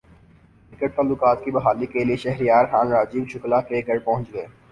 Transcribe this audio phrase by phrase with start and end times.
[0.73, 4.45] cricket تعلقات کی بحالی کیلئے شہریار خان راجیو شکلا کے گھرپہنچ گئے